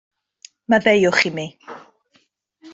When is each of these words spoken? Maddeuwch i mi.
Maddeuwch 0.69 1.21
i 1.29 1.31
mi. 1.37 1.47